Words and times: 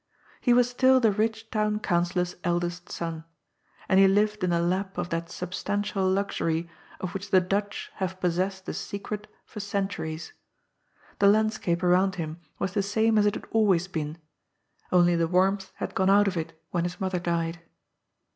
He 0.39 0.51
was 0.51 0.67
still 0.67 0.99
the 0.99 1.11
rich 1.11 1.51
town 1.51 1.79
councillor's 1.79 2.35
eldest 2.43 2.91
son. 2.91 3.23
And 3.87 3.99
he 3.99 4.07
liyed 4.07 4.43
in 4.43 4.49
the 4.49 4.59
lap 4.59 4.97
of 4.97 5.09
that 5.09 5.29
substantial 5.29 6.09
luxury 6.09 6.67
of 6.99 7.13
which 7.13 7.29
the 7.29 7.39
Dutch 7.39 7.91
haye 7.97 8.07
possessed 8.19 8.65
the 8.65 8.73
secret 8.73 9.27
for 9.45 9.59
centuries. 9.59 10.33
The 11.19 11.27
landscape 11.27 11.83
around 11.83 12.15
him 12.15 12.39
was 12.57 12.73
the 12.73 12.81
same 12.81 13.19
as 13.19 13.27
it 13.27 13.35
had 13.35 13.45
always 13.51 13.87
been, 13.87 14.17
only 14.91 15.15
the 15.15 15.27
warmth 15.27 15.71
had 15.75 15.93
gone 15.93 16.09
out 16.09 16.27
of 16.27 16.35
it 16.35 16.59
when 16.71 16.83
his 16.83 16.99
mother 16.99 17.19
died. 17.19 17.61